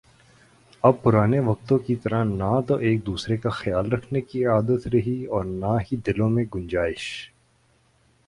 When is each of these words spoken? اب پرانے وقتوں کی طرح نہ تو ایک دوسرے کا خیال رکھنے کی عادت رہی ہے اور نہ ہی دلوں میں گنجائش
اب 0.83 1.01
پرانے 1.03 1.39
وقتوں 1.39 1.77
کی 1.79 1.95
طرح 1.95 2.23
نہ 2.23 2.59
تو 2.67 2.75
ایک 2.77 3.05
دوسرے 3.05 3.37
کا 3.37 3.49
خیال 3.49 3.91
رکھنے 3.91 4.21
کی 4.21 4.45
عادت 4.45 4.87
رہی 4.87 5.19
ہے 5.21 5.27
اور 5.27 5.43
نہ 5.43 5.75
ہی 5.81 5.97
دلوں 5.97 6.29
میں 6.29 6.45
گنجائش 6.55 7.05